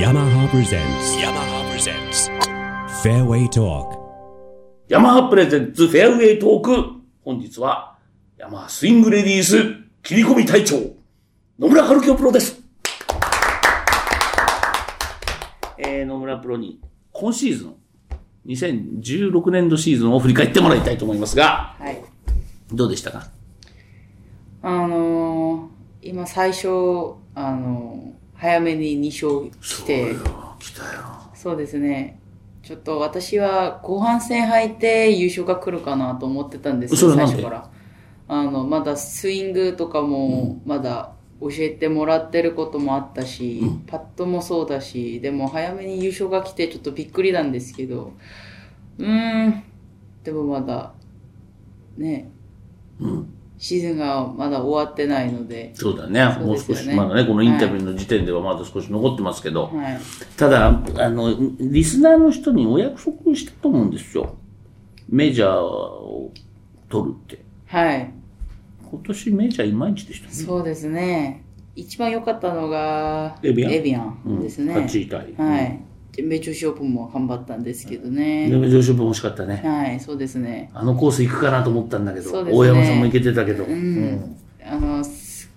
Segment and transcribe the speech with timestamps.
[0.00, 2.30] yamaha presents yamaha presents
[3.02, 3.98] fairway talk
[4.88, 6.72] ヤマハプレゼンツフェアウェイトーク。
[7.22, 7.96] 本日は、
[8.36, 9.56] ヤマハスイングレディース
[10.02, 10.76] 切り込み隊長、
[11.60, 12.60] 野村春樹プロです。
[15.78, 16.80] えー、野村プロに、
[17.12, 17.74] 今シーズン、
[18.46, 22.02] 2016年度シーズンを振り返ってもらいたいと思いますが、はい。
[22.72, 23.28] どうでしたか？
[24.62, 26.66] あのー、今最初、
[27.36, 30.14] あのー、早めに2勝して、
[30.58, 31.00] 来たよ。
[31.34, 32.18] そうですね。
[32.62, 37.70] ちょっと私は後半戦入って優勝が来るかなと思ってたんですよ、最初から。
[38.28, 48.14] あの、まだスイングとかも、まだ教えてもらってることもあったし、パットもそうだし、でも早めに優勝が来てちょっとびっくりなんですけど、
[48.98, 49.62] うーん、
[50.24, 50.94] でもまだ、
[51.98, 52.30] ね、
[53.60, 56.34] シーズンがまだ終わってないので、そうだね。
[56.34, 60.00] そうもう少し、まだね、このインタビューの時点ではまだ少し残ってますけど、はい。
[60.38, 64.34] ただ、あの、リスナーの人にお約束したと思うんですよ。
[65.10, 66.32] メジャーを
[66.88, 67.44] 取るって。
[67.66, 68.10] はい。
[68.90, 70.32] 今年メジャーいまいちでしたね。
[70.32, 71.44] そうですね。
[71.76, 73.72] 一番良かったのが、エビアン？
[73.72, 74.74] エビアンですね。
[74.74, 75.34] 8位タイ。
[75.36, 75.80] はい。
[76.20, 78.50] 全米女子オープンも頑張ったんですけどね。
[78.50, 79.62] でも上昇分惜しかったね。
[79.64, 80.70] はい、そうですね。
[80.74, 83.64] あのコース行くかなと思ったんだけど、ね大山さんも行けてたけど。
[83.64, 84.36] うん。
[84.64, 85.50] あの、す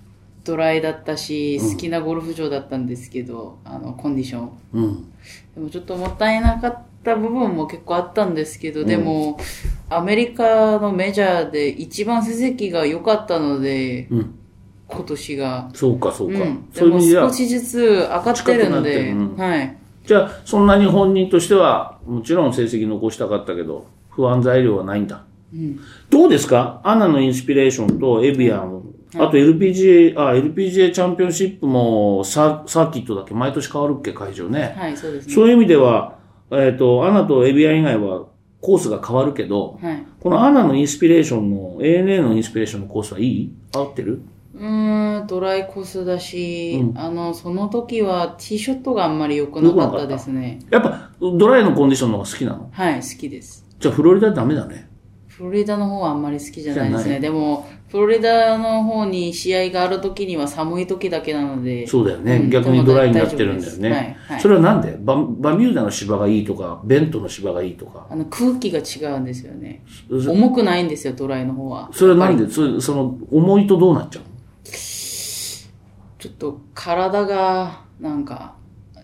[0.44, 4.52] ドライだったし、好きなゴルフ場だったんですけど、あの、コンディション。
[4.74, 4.84] うん。
[4.84, 5.12] うん。
[5.56, 9.40] でもちょっともったいなかった部分も結構あったんですけど、でも、
[9.90, 14.36] アメリカのメジャーで一番成績が良かったので、うん。
[14.88, 15.72] 今年が。
[15.74, 16.40] そうか、そうか。
[16.40, 16.70] うん。
[16.72, 19.78] でも少、しずつ上がってるので、はい。
[20.06, 25.24] じゃあ、そんなに本人としては、もちろん成績残したかったけど、不安材料はないんだ。
[26.10, 26.82] どうですか？
[26.84, 28.82] アナのインスピレーションとエビアン、
[29.16, 34.76] あと LPGA、あ、LPGA チャンピオンシップもササーキットだけ毎年変わるっけ、会場ね。
[34.78, 35.34] はい、そうですね。
[35.34, 36.18] そういう意味では、
[36.52, 38.26] えっ、と、アナとエビアン以外は
[38.62, 40.04] コースが変わるけど、はい。
[40.20, 43.54] このアナのインスピレーションの、ANA のインスピレーションのコースはいい？
[43.76, 44.22] 合ってる？
[44.56, 50.60] うーん、ドライコースだし、あの、その時はティーショットがあんまり良くなかったですね。
[50.70, 52.70] やっぱ、ドライのコンディションの方が好きなの？
[52.72, 53.66] はい、好きです。
[53.80, 54.90] じゃあ、フロリダダメだね。
[55.28, 57.20] フロリダの方はあんまり好きじゃないですじゃないね。
[57.20, 61.88] でも、フロリダの方に試合がある時には寒い時だけなので。
[61.88, 62.36] そうだよね。
[62.36, 63.90] うん逆にドライになってるんだよね。
[63.90, 64.98] でも大丈夫ですはいはいそれはなんで？
[65.02, 68.06] ババミューダの芝がいいとか、ベントの芝がいいとか。
[68.12, 69.84] あの、空気が違うんですよね。
[70.10, 71.90] 重くないんですよ、ドライの方は。
[71.92, 72.48] それはなんで？
[72.48, 74.23] そその、重いとどうなっちゃうの？
[76.24, 78.56] ちょっと体が、なんか、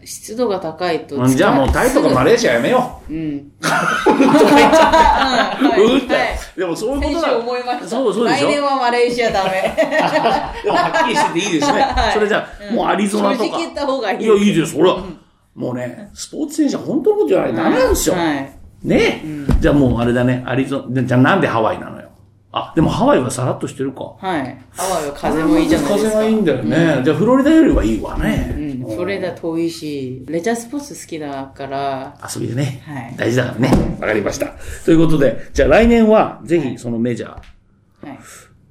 [0.06, 3.13] 湿度が高いとうんじゃあもうタイとかマレーシアやめよう。
[3.13, 3.35] ん。
[3.35, 3.44] う。
[3.62, 3.78] とか
[4.18, 6.16] 言っちゃって。
[6.56, 7.38] うでもそういうことだ。
[7.38, 7.88] 思いました。
[7.90, 9.75] そうそうでしょ来年はマレーシアダメ。
[10.63, 11.85] でもはっきりしてていいですね。
[12.13, 13.44] それじゃあ、もうアリゾナとか。
[13.44, 14.24] 正直言った方がいい。
[14.24, 14.78] いや、いいです。
[14.78, 14.96] ほら。
[15.56, 17.90] もうね、スポーツ選手は本当のこと言わないとダメなん。
[17.90, 18.16] ですよ。
[18.16, 18.59] はい。
[18.81, 19.22] ね
[19.59, 21.41] じゃあもうあれだね、アリゾナ、じゃあなん。
[21.41, 21.99] でハワイなのよ。
[22.52, 24.16] あ、でもハワイはさらっとしてるか。
[24.18, 24.58] はい。
[24.72, 26.10] ハワイは風もいいじゃないですか。
[26.14, 27.02] 風がいいんだよね。
[27.04, 28.56] じゃあフロリダよりはいいわね。
[28.58, 28.96] うん。
[28.96, 33.98] フロリダ遠いし、レジャースポーツ好きだから、遊びでね、はい大事だからね。
[34.02, 34.56] わかりました。
[34.84, 37.30] ということで、じゃあ来年はぜひそのメジャー。
[38.08, 38.20] はい。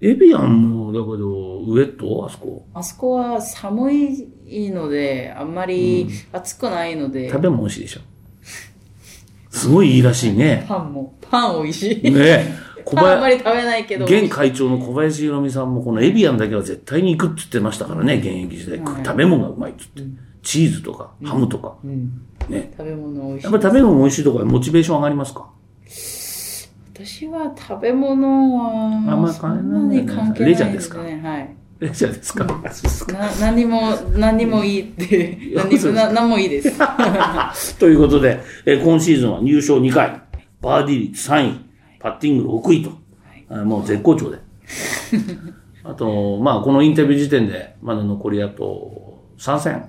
[0.01, 2.65] エビアンも、だけど、ウエットあそこ？
[2.75, 8.01] あそこは寒いので、あんまり暑くないので、食べ物美味しいでしょ。
[9.51, 10.65] すごいいいらしいね。
[10.69, 12.11] パンも、パン美味しい。
[12.13, 12.68] ねえ。
[12.91, 14.05] 小林、あんまり食べないけど。
[14.05, 18.79] 現会長の小林宏美さんもこのエビアンだけは絶対に行くって言ってましたからね、現役時代。
[19.05, 20.15] 食べ物がうまいって言って。
[20.43, 21.75] チーズとか、ハムとか。
[21.85, 22.23] うん。
[22.49, 22.73] ね。
[22.77, 23.61] 食べ物美味しいやっ。
[23.61, 25.51] ぱ食べ物美味しいとかモチベーション上がりますか？
[26.95, 31.03] 私は食べ物は、あんま関係ないねそんなに関係ないレジャーですか？
[31.03, 31.21] ね。
[31.23, 31.55] はい。
[31.81, 32.45] レジャーですか？
[32.45, 36.79] うですかな、何も、何もいいって、何何もいいです。
[37.79, 40.21] ということで、えー今シーズンは入賞2回、
[40.61, 41.61] バーディー率3位、
[41.99, 42.91] パッティング6位と、
[43.51, 44.39] あもう絶好調で。
[45.85, 49.85] あと、まあ、このインタビュー時点で、まだ残りあと3戦。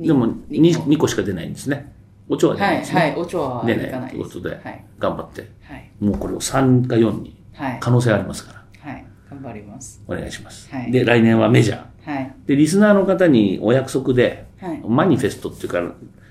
[0.00, 1.92] でも2、に2個しか出ないんですね。
[2.28, 3.00] お茶は出ないはい、ですね。
[3.00, 4.10] はい、お茶は出ない。
[4.10, 4.84] ということで、はい。
[4.98, 5.90] 頑張って、はい。
[6.00, 7.78] もうこれを3か4にはい。
[7.80, 9.04] 可能性ありますから、はい。
[9.30, 10.02] 頑張ります。
[10.08, 10.70] お願いします。
[10.74, 12.10] はいで、来年はメジャー。
[12.14, 12.34] はい。
[12.46, 15.80] で、リスナーの方にお約束で、はいマニフェストっていうか、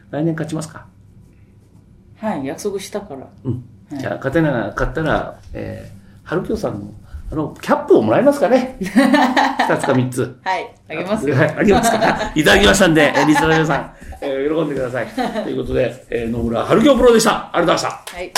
[0.09, 0.87] 来年勝ちますか？
[2.17, 3.29] はい、約束したから。
[3.43, 3.63] うん。
[3.99, 6.91] じゃあ、勝てなかったら、えー、春京さんの、
[7.31, 8.77] あの、キャップをもらえますかね？
[8.79, 10.39] 二つか三つ。
[10.43, 11.35] はい、あげますよ。
[11.35, 11.97] はい、あげますか？
[12.35, 13.91] いただきましたんで、えーリスナーの皆さん、
[14.21, 15.07] えー喜んでください。
[15.43, 17.49] ということで、えー野村春京プロでした。
[17.53, 18.17] ありがとうございました。
[18.17, 18.31] はい。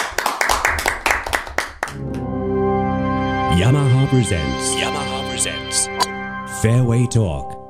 [3.56, 5.88] yamaha presents yamaha presents
[6.62, 7.63] fairway talk